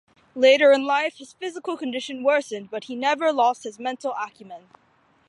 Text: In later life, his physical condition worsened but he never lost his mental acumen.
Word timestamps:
In 0.33 0.41
later 0.41 0.75
life, 0.79 1.17
his 1.19 1.33
physical 1.33 1.77
condition 1.77 2.23
worsened 2.23 2.71
but 2.71 2.85
he 2.85 2.95
never 2.95 3.31
lost 3.31 3.65
his 3.65 3.77
mental 3.77 4.13
acumen. 4.19 4.63